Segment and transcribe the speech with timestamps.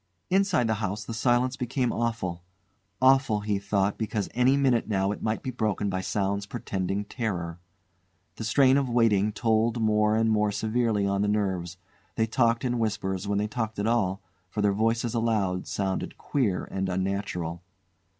[0.31, 2.41] Inside the house the silence became awful;
[3.03, 7.59] awful, he thought, because any minute now it might be broken by sounds portending terror.
[8.37, 11.77] The strain of waiting told more and more severely on the nerves;
[12.15, 16.67] they talked in whispers when they talked at all, for their voices aloud sounded queer
[16.71, 17.61] and unnatural.